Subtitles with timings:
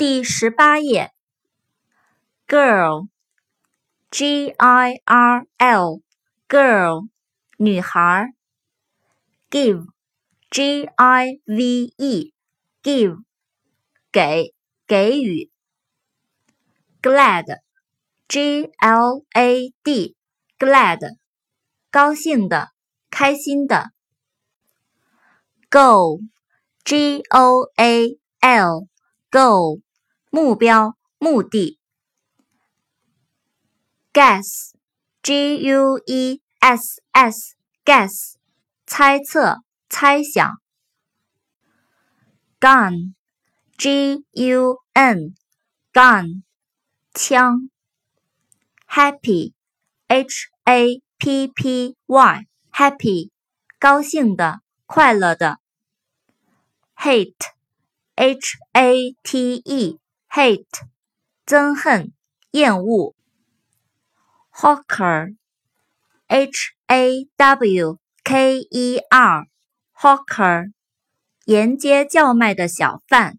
[0.00, 1.12] 第十八页
[2.48, 7.08] ，girl，g i r l，girl，
[7.58, 8.30] 女孩。
[9.50, 13.18] give，g i v e，give，
[14.10, 14.54] 给，
[14.86, 15.50] 给予。
[17.02, 21.18] glad，g l a d，glad，
[21.90, 22.70] 高兴的，
[23.10, 23.90] 开心的。
[25.68, 29.82] go，g o a l，go。
[30.32, 31.80] 目标、目的。
[34.12, 34.74] Guess,
[35.24, 38.34] G U E S S, Guess，
[38.86, 40.56] 猜测、猜想。
[42.60, 43.14] Gun,
[43.76, 45.34] G U N,
[45.92, 46.42] Gun，
[47.12, 47.68] 枪。
[48.88, 49.54] Happy,
[50.06, 53.30] H A P P Y, Happy，
[53.80, 55.58] 高兴的、快乐的。
[56.96, 57.34] Hate,
[58.14, 59.99] H A T E。
[60.32, 60.62] Hate，
[61.44, 62.12] 憎恨、
[62.52, 63.16] 厌恶。
[64.52, 70.70] Hawker，H A W K E R，Hawker，
[71.46, 73.38] 沿街叫卖的小贩。